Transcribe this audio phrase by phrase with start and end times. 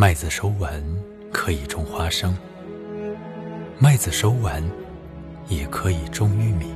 [0.00, 0.80] 麦子收完
[1.32, 2.32] 可以种花生，
[3.80, 4.62] 麦子收完
[5.48, 6.72] 也可以种玉米。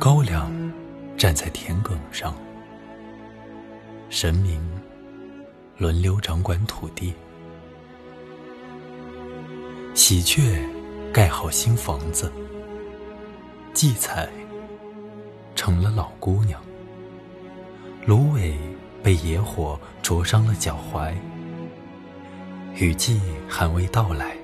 [0.00, 0.50] 高粱
[1.16, 2.34] 站在田埂上，
[4.10, 4.60] 神明
[5.78, 7.14] 轮流掌管土地。
[9.94, 10.58] 喜鹊
[11.12, 12.32] 盖好新房子，
[13.72, 14.28] 荠菜
[15.54, 16.60] 成了老姑娘。
[18.04, 18.58] 芦苇
[19.26, 21.12] 野火灼伤了脚踝，
[22.76, 24.36] 雨季还未到来。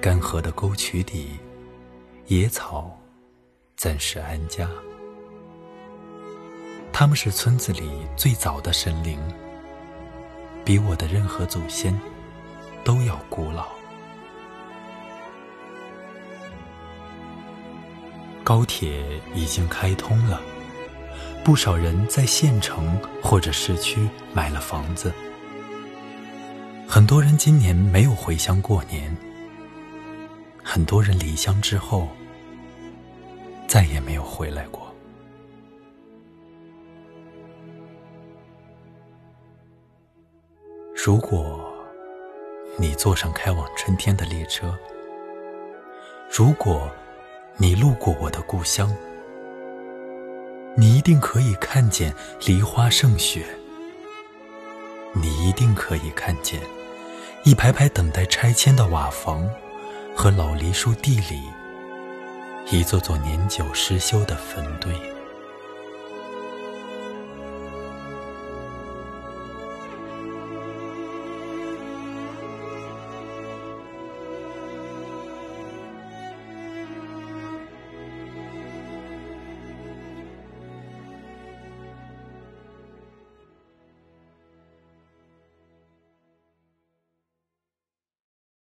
[0.00, 1.38] 干涸的沟渠底，
[2.26, 2.90] 野草
[3.76, 4.68] 暂时安家。
[6.92, 9.16] 他们是村子里最早的神灵，
[10.64, 11.96] 比我的任何祖先
[12.82, 13.68] 都要古老。
[18.42, 20.42] 高铁已经开通了。
[21.44, 25.12] 不少人在县城或者市区买了房子，
[26.86, 29.14] 很多人今年没有回乡过年，
[30.62, 32.06] 很多人离乡之后
[33.66, 34.94] 再也没有回来过。
[40.94, 41.60] 如果
[42.78, 44.78] 你坐上开往春天的列车，
[46.30, 46.88] 如果
[47.56, 48.88] 你路过我的故乡。
[50.74, 52.14] 你一定可以看见
[52.46, 53.44] 梨花胜雪，
[55.12, 56.60] 你一定可以看见
[57.44, 59.46] 一排排等待拆迁的瓦房
[60.16, 61.42] 和老梨树地里
[62.70, 64.92] 一座座年久失修的坟堆。